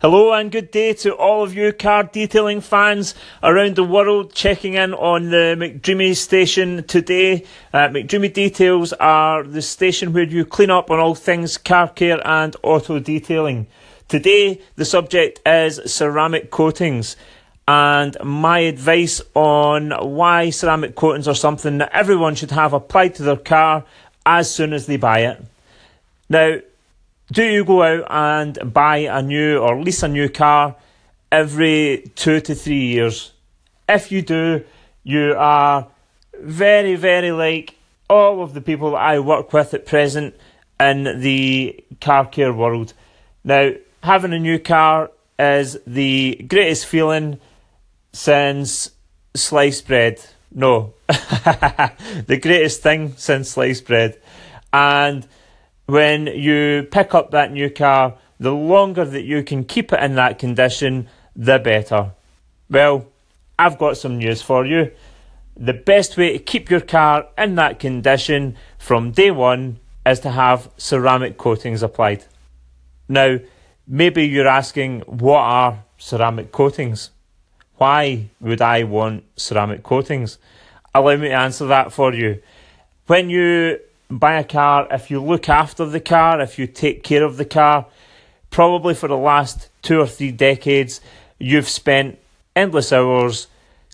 Hello 0.00 0.32
and 0.32 0.52
good 0.52 0.70
day 0.70 0.92
to 0.92 1.12
all 1.12 1.42
of 1.42 1.54
you 1.54 1.72
car 1.72 2.04
detailing 2.04 2.60
fans 2.60 3.16
around 3.42 3.74
the 3.74 3.82
world 3.82 4.32
checking 4.32 4.74
in 4.74 4.94
on 4.94 5.30
the 5.30 5.56
McDreamy 5.58 6.14
station 6.14 6.84
today. 6.84 7.44
Uh, 7.72 7.88
McDreamy 7.88 8.32
Details 8.32 8.92
are 8.92 9.42
the 9.42 9.60
station 9.60 10.12
where 10.12 10.22
you 10.22 10.44
clean 10.44 10.70
up 10.70 10.92
on 10.92 11.00
all 11.00 11.16
things 11.16 11.58
car 11.58 11.88
care 11.88 12.24
and 12.24 12.54
auto 12.62 13.00
detailing. 13.00 13.66
Today 14.06 14.60
the 14.76 14.84
subject 14.84 15.40
is 15.44 15.80
ceramic 15.92 16.52
coatings 16.52 17.16
and 17.66 18.16
my 18.22 18.60
advice 18.60 19.20
on 19.34 19.90
why 19.90 20.50
ceramic 20.50 20.94
coatings 20.94 21.26
are 21.26 21.34
something 21.34 21.78
that 21.78 21.90
everyone 21.92 22.36
should 22.36 22.52
have 22.52 22.72
applied 22.72 23.16
to 23.16 23.24
their 23.24 23.36
car 23.36 23.84
as 24.24 24.48
soon 24.48 24.72
as 24.72 24.86
they 24.86 24.96
buy 24.96 25.22
it. 25.22 25.44
Now, 26.28 26.58
do 27.30 27.44
you 27.44 27.64
go 27.64 27.82
out 27.82 28.06
and 28.10 28.72
buy 28.72 28.98
a 28.98 29.22
new 29.22 29.58
or 29.58 29.80
lease 29.80 30.02
a 30.02 30.08
new 30.08 30.28
car 30.28 30.76
every 31.30 32.10
two 32.14 32.40
to 32.40 32.54
three 32.54 32.86
years? 32.86 33.32
If 33.88 34.10
you 34.10 34.22
do, 34.22 34.64
you 35.02 35.34
are 35.36 35.88
very, 36.40 36.94
very 36.94 37.32
like 37.32 37.74
all 38.08 38.42
of 38.42 38.54
the 38.54 38.60
people 38.60 38.96
I 38.96 39.18
work 39.18 39.52
with 39.52 39.74
at 39.74 39.86
present 39.86 40.34
in 40.80 41.20
the 41.20 41.84
car 42.00 42.26
care 42.26 42.52
world. 42.52 42.94
Now, 43.44 43.72
having 44.02 44.32
a 44.32 44.38
new 44.38 44.58
car 44.58 45.10
is 45.38 45.78
the 45.86 46.44
greatest 46.48 46.86
feeling 46.86 47.40
since 48.12 48.90
sliced 49.34 49.86
bread. 49.86 50.20
No, 50.50 50.94
the 51.08 52.38
greatest 52.40 52.82
thing 52.82 53.14
since 53.16 53.50
sliced 53.50 53.86
bread. 53.86 54.18
And 54.72 55.26
when 55.88 56.26
you 56.26 56.86
pick 56.90 57.14
up 57.14 57.30
that 57.30 57.50
new 57.50 57.70
car, 57.70 58.14
the 58.38 58.52
longer 58.52 59.06
that 59.06 59.22
you 59.22 59.42
can 59.42 59.64
keep 59.64 59.90
it 59.90 60.02
in 60.02 60.16
that 60.16 60.38
condition, 60.38 61.08
the 61.34 61.58
better. 61.58 62.12
Well, 62.68 63.06
I've 63.58 63.78
got 63.78 63.96
some 63.96 64.18
news 64.18 64.42
for 64.42 64.66
you. 64.66 64.92
The 65.56 65.72
best 65.72 66.18
way 66.18 66.34
to 66.34 66.38
keep 66.38 66.68
your 66.68 66.82
car 66.82 67.28
in 67.38 67.54
that 67.54 67.78
condition 67.78 68.56
from 68.76 69.12
day 69.12 69.30
one 69.30 69.80
is 70.04 70.20
to 70.20 70.30
have 70.30 70.70
ceramic 70.76 71.38
coatings 71.38 71.82
applied. 71.82 72.26
Now, 73.08 73.38
maybe 73.86 74.26
you're 74.26 74.46
asking, 74.46 75.00
what 75.06 75.40
are 75.40 75.84
ceramic 75.96 76.52
coatings? 76.52 77.12
Why 77.76 78.28
would 78.42 78.60
I 78.60 78.82
want 78.82 79.24
ceramic 79.36 79.84
coatings? 79.84 80.36
Allow 80.94 81.16
me 81.16 81.28
to 81.28 81.34
answer 81.34 81.66
that 81.68 81.94
for 81.94 82.12
you. 82.12 82.42
When 83.06 83.30
you 83.30 83.80
buy 84.10 84.38
a 84.38 84.44
car, 84.44 84.86
if 84.90 85.10
you 85.10 85.22
look 85.22 85.48
after 85.48 85.84
the 85.84 86.00
car, 86.00 86.40
if 86.40 86.58
you 86.58 86.66
take 86.66 87.02
care 87.02 87.24
of 87.24 87.36
the 87.36 87.44
car, 87.44 87.86
probably 88.50 88.94
for 88.94 89.08
the 89.08 89.16
last 89.16 89.68
two 89.82 90.00
or 90.00 90.06
three 90.06 90.32
decades, 90.32 91.00
you've 91.38 91.68
spent 91.68 92.18
endless 92.56 92.92
hours 92.92 93.48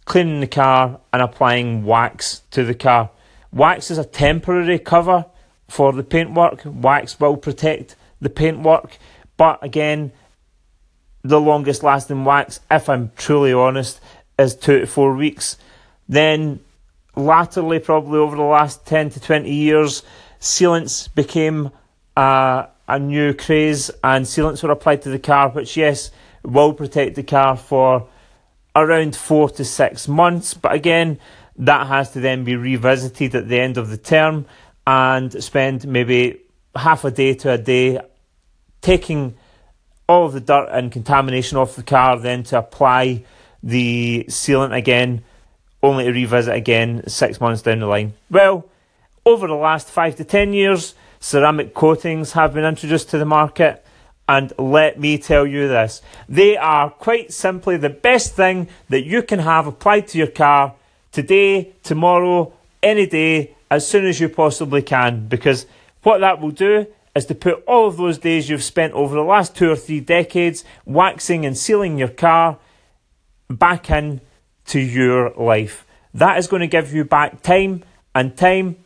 cleaning 0.04 0.40
the 0.40 0.46
car 0.46 1.00
and 1.12 1.22
applying 1.22 1.84
wax 1.84 2.42
to 2.50 2.64
the 2.64 2.74
car. 2.74 3.10
Wax 3.52 3.90
is 3.90 3.98
a 3.98 4.04
temporary 4.04 4.78
cover 4.78 5.26
for 5.68 5.92
the 5.92 6.02
paintwork. 6.02 6.62
Wax 6.64 7.18
will 7.18 7.36
protect 7.36 7.96
the 8.20 8.30
paintwork, 8.30 8.98
but 9.36 9.62
again, 9.62 10.12
the 11.22 11.40
longest 11.40 11.82
lasting 11.82 12.24
wax, 12.24 12.60
if 12.70 12.88
I'm 12.88 13.10
truly 13.16 13.52
honest, 13.52 14.00
is 14.38 14.54
two 14.54 14.80
to 14.80 14.86
four 14.86 15.14
weeks. 15.14 15.56
Then 16.08 16.60
latterly, 17.16 17.78
probably 17.78 18.18
over 18.18 18.36
the 18.36 18.42
last 18.42 18.86
10 18.86 19.10
to 19.10 19.20
20 19.20 19.52
years, 19.52 20.02
sealants 20.40 21.12
became 21.14 21.70
a, 22.16 22.68
a 22.88 22.98
new 22.98 23.34
craze 23.34 23.90
and 24.02 24.24
sealants 24.24 24.62
were 24.62 24.70
applied 24.70 25.02
to 25.02 25.10
the 25.10 25.18
car, 25.18 25.50
which, 25.50 25.76
yes, 25.76 26.10
will 26.42 26.72
protect 26.72 27.14
the 27.14 27.22
car 27.22 27.56
for 27.56 28.08
around 28.76 29.16
four 29.16 29.48
to 29.50 29.64
six 29.64 30.08
months. 30.08 30.54
But 30.54 30.72
again, 30.72 31.18
that 31.56 31.86
has 31.86 32.10
to 32.12 32.20
then 32.20 32.44
be 32.44 32.56
revisited 32.56 33.34
at 33.34 33.48
the 33.48 33.60
end 33.60 33.78
of 33.78 33.90
the 33.90 33.96
term 33.96 34.46
and 34.86 35.42
spend 35.42 35.86
maybe 35.86 36.40
half 36.74 37.04
a 37.04 37.10
day 37.10 37.34
to 37.34 37.52
a 37.52 37.58
day 37.58 38.00
taking 38.82 39.34
all 40.08 40.26
of 40.26 40.32
the 40.32 40.40
dirt 40.40 40.68
and 40.70 40.92
contamination 40.92 41.56
off 41.56 41.76
the 41.76 41.82
car, 41.82 42.18
then 42.18 42.42
to 42.42 42.58
apply 42.58 43.24
the 43.62 44.26
sealant 44.28 44.76
again 44.76 45.24
only 45.84 46.04
to 46.04 46.12
revisit 46.12 46.54
again 46.54 47.06
six 47.06 47.40
months 47.40 47.62
down 47.62 47.80
the 47.80 47.86
line. 47.86 48.14
Well, 48.30 48.66
over 49.26 49.46
the 49.46 49.54
last 49.54 49.88
five 49.88 50.16
to 50.16 50.24
ten 50.24 50.52
years, 50.52 50.94
ceramic 51.20 51.74
coatings 51.74 52.32
have 52.32 52.54
been 52.54 52.64
introduced 52.64 53.10
to 53.10 53.18
the 53.18 53.24
market, 53.24 53.84
and 54.26 54.52
let 54.58 54.98
me 54.98 55.18
tell 55.18 55.46
you 55.46 55.68
this 55.68 56.00
they 56.28 56.56
are 56.56 56.88
quite 56.88 57.32
simply 57.32 57.76
the 57.76 57.90
best 57.90 58.34
thing 58.34 58.68
that 58.88 59.04
you 59.04 59.22
can 59.22 59.40
have 59.40 59.66
applied 59.66 60.08
to 60.08 60.18
your 60.18 60.26
car 60.26 60.74
today, 61.12 61.72
tomorrow, 61.82 62.52
any 62.82 63.06
day, 63.06 63.54
as 63.70 63.86
soon 63.86 64.06
as 64.06 64.20
you 64.20 64.28
possibly 64.28 64.82
can, 64.82 65.26
because 65.28 65.66
what 66.02 66.18
that 66.18 66.40
will 66.40 66.50
do 66.50 66.86
is 67.14 67.26
to 67.26 67.34
put 67.34 67.62
all 67.66 67.86
of 67.86 67.96
those 67.96 68.18
days 68.18 68.48
you've 68.48 68.62
spent 68.62 68.92
over 68.94 69.14
the 69.14 69.22
last 69.22 69.54
two 69.54 69.70
or 69.70 69.76
three 69.76 70.00
decades 70.00 70.64
waxing 70.84 71.46
and 71.46 71.56
sealing 71.56 71.98
your 71.98 72.08
car 72.08 72.58
back 73.48 73.90
in 73.90 74.20
to 74.66 74.80
your 74.80 75.30
life. 75.30 75.86
That 76.14 76.38
is 76.38 76.46
going 76.46 76.60
to 76.60 76.66
give 76.66 76.92
you 76.92 77.04
back 77.04 77.42
time, 77.42 77.82
and 78.14 78.36
time, 78.36 78.76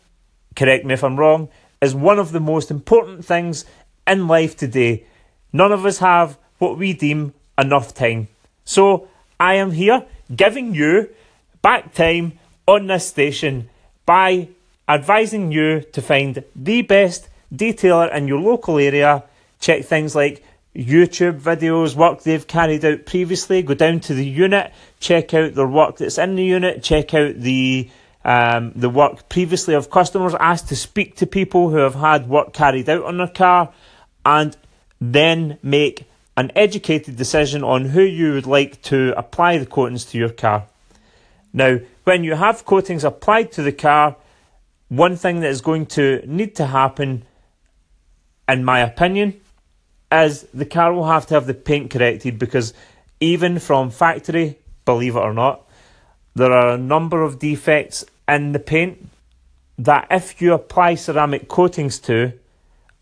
correct 0.57 0.85
me 0.85 0.95
if 0.95 1.05
I'm 1.05 1.19
wrong, 1.19 1.49
is 1.81 1.95
one 1.95 2.19
of 2.19 2.33
the 2.33 2.41
most 2.41 2.71
important 2.71 3.25
things 3.25 3.65
in 4.07 4.27
life 4.27 4.57
today. 4.57 5.05
None 5.53 5.73
of 5.73 5.85
us 5.87 5.99
have 5.99 6.39
what 6.59 6.79
we 6.79 6.93
deem 6.93 7.35
enough 7.57 7.95
time. 7.95 8.29
So 8.65 9.09
I 9.39 9.55
am 9.55 9.73
here 9.73 10.05
giving 10.35 10.75
you 10.75 11.11
back 11.63 11.95
time 11.95 12.39
on 12.67 12.87
this 12.87 13.07
station 13.07 13.69
by 14.07 14.49
advising 14.89 15.53
you 15.53 15.81
to 15.81 16.03
find 16.03 16.43
the 16.57 16.83
best 16.83 17.29
detailer 17.55 18.13
in 18.15 18.29
your 18.29 18.41
local 18.41 18.79
area. 18.79 19.25
Check 19.61 19.85
things 19.85 20.15
like 20.15 20.43
YouTube 20.75 21.41
videos, 21.41 21.95
work 21.95 22.23
they've 22.23 22.47
carried 22.47 22.85
out 22.85 23.07
previously. 23.07 23.63
Go 23.63 23.75
down 23.75 24.01
to 24.01 24.15
the 24.15 24.27
unit, 24.27 24.73
check 25.01 25.35
out 25.35 25.55
their 25.55 25.67
work 25.67 25.97
that's 25.97 26.19
in 26.19 26.37
the 26.37 26.45
unit, 26.45 26.83
check 26.83 27.15
out 27.15 27.35
the 27.37 27.91
um, 28.25 28.73
the 28.77 28.91
work 28.91 29.29
previously 29.29 29.75
of 29.75 29.91
customers. 29.91 30.35
Ask 30.35 30.69
to 30.69 30.77
speak 30.77 31.17
to 31.17 31.27
people 31.27 31.71
who 31.71 31.79
have 31.79 31.95
had 31.95 32.29
work 32.29 32.53
carried 32.53 32.89
out 32.89 33.05
on 33.05 33.19
their 33.19 33.29
car, 33.29 33.73
and 34.25 34.57
then 35.01 35.59
make 35.63 36.05
an 36.37 36.53
educated 36.55 37.17
decision 37.17 37.65
on 37.65 37.87
who 37.87 38.03
you 38.03 38.33
would 38.33 38.47
like 38.47 38.81
to 38.83 39.13
apply 39.17 39.59
the 39.59 39.67
coatings 39.67 40.05
to 40.05 40.19
your 40.19 40.29
car. 40.29 40.67
Now, 41.53 41.79
when 42.05 42.23
you 42.23 42.35
have 42.35 42.65
coatings 42.65 43.03
applied 43.03 43.51
to 43.53 43.63
the 43.63 43.73
car, 43.73 44.17
one 44.89 45.17
thing 45.17 45.41
that 45.41 45.49
is 45.49 45.61
going 45.61 45.87
to 45.87 46.23
need 46.27 46.55
to 46.57 46.67
happen, 46.67 47.25
in 48.47 48.65
my 48.65 48.81
opinion, 48.81 49.41
is 50.11 50.43
the 50.55 50.65
car 50.65 50.93
will 50.93 51.07
have 51.07 51.27
to 51.27 51.35
have 51.35 51.47
the 51.47 51.55
paint 51.55 51.91
corrected 51.91 52.39
because 52.39 52.73
even 53.21 53.59
from 53.59 53.91
factory, 53.91 54.59
believe 54.85 55.17
it 55.17 55.21
or 55.21 55.35
not, 55.35 55.67
there 56.35 56.53
are 56.53 56.75
a 56.75 56.79
number 56.79 57.23
of 57.23 57.39
defects 57.39 58.05
in 58.27 58.53
the 58.53 58.59
paint 58.59 59.09
that 59.79 60.07
if 60.11 60.41
you 60.41 60.55
apply 60.55 60.95
ceramic 60.95 61.49
coatings 61.49 61.99
to 62.01 62.33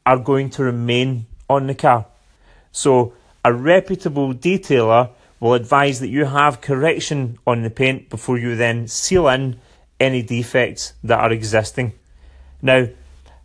are 0.05 0.19
going 0.19 0.51
to 0.51 0.63
remain 0.63 1.27
on 1.49 1.67
the 1.67 1.75
car. 1.75 2.07
So 2.73 3.15
a 3.45 3.53
reputable 3.53 4.35
detailer 4.35 5.11
will 5.41 5.55
advise 5.55 6.01
that 6.01 6.09
you 6.09 6.25
have 6.25 6.61
correction 6.61 7.39
on 7.47 7.63
the 7.63 7.71
paint 7.71 8.09
before 8.09 8.39
you 8.39 8.57
then 8.57 8.89
seal 8.89 9.29
in 9.29 9.59
any 9.99 10.23
defects 10.23 10.93
that 11.05 11.19
are 11.19 11.33
existing. 11.33 11.93
Now, 12.63 12.89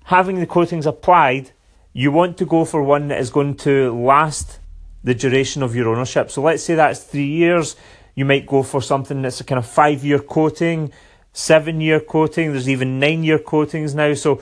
having 0.05 0.39
the 0.39 0.45
coatings 0.45 0.85
applied 0.85 1.51
you 1.93 2.11
want 2.11 2.37
to 2.37 2.45
go 2.45 2.65
for 2.65 2.81
one 2.81 3.09
that 3.09 3.19
is 3.19 3.29
going 3.29 3.55
to 3.55 3.91
last 3.91 4.59
the 5.03 5.13
duration 5.13 5.63
of 5.63 5.75
your 5.75 5.89
ownership. 5.89 6.31
So 6.31 6.41
let's 6.41 6.63
say 6.63 6.75
that's 6.75 7.03
three 7.03 7.27
years. 7.27 7.75
You 8.15 8.25
might 8.25 8.45
go 8.45 8.63
for 8.63 8.81
something 8.81 9.21
that's 9.21 9.41
a 9.41 9.43
kind 9.43 9.59
of 9.59 9.65
five 9.65 10.03
year 10.03 10.19
coating, 10.19 10.91
seven 11.33 11.81
year 11.81 11.99
coating. 11.99 12.51
There's 12.51 12.69
even 12.69 12.99
nine 12.99 13.23
year 13.23 13.39
coatings 13.39 13.95
now. 13.95 14.13
So 14.13 14.41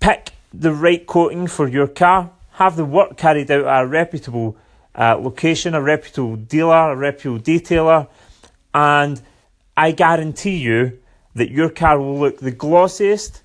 pick 0.00 0.32
the 0.52 0.72
right 0.72 1.06
coating 1.06 1.46
for 1.46 1.68
your 1.68 1.88
car. 1.88 2.30
Have 2.52 2.76
the 2.76 2.84
work 2.84 3.16
carried 3.16 3.50
out 3.50 3.64
at 3.64 3.82
a 3.82 3.86
reputable 3.86 4.56
uh, 4.96 5.16
location, 5.16 5.74
a 5.74 5.82
reputable 5.82 6.36
dealer, 6.36 6.92
a 6.92 6.96
reputable 6.96 7.40
detailer, 7.40 8.08
and 8.72 9.20
I 9.76 9.90
guarantee 9.90 10.58
you 10.58 10.98
that 11.34 11.50
your 11.50 11.68
car 11.68 11.98
will 11.98 12.18
look 12.18 12.38
the 12.38 12.52
glossiest, 12.52 13.40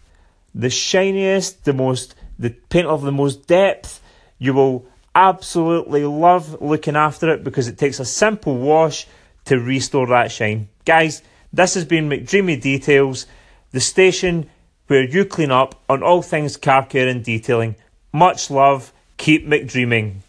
the 0.53 0.69
shiniest, 0.69 1.65
the 1.65 1.74
most 1.74 2.13
the 2.39 2.50
paint 2.69 2.88
of 2.88 3.03
the 3.03 3.12
most 3.12 3.45
depth. 3.45 4.01
You 4.39 4.53
will 4.53 4.88
absolutely 5.13 6.06
love 6.06 6.62
looking 6.62 6.95
after 6.95 7.30
it 7.30 7.44
because 7.44 7.68
it 7.68 7.77
takes 7.77 8.00
a 8.00 8.06
simple 8.06 8.57
wash 8.57 9.06
to 9.45 9.59
restore 9.59 10.07
that 10.07 10.31
shine. 10.31 10.69
Guys, 10.86 11.21
this 11.51 11.74
has 11.74 11.86
been 11.86 12.09
McDreamy 12.09 12.62
Details, 12.62 13.27
the 13.71 13.80
station 13.80 14.50
where 14.88 15.03
you 15.03 15.25
clean 15.25 15.51
up 15.51 15.83
on 15.89 16.01
all 16.01 16.21
things 16.21 16.57
car 16.57 16.86
care 16.86 17.07
and 17.07 17.24
detailing. 17.24 17.75
Much 18.12 18.50
love, 18.50 18.94
keep 19.18 19.45
McDreaming. 19.45 20.21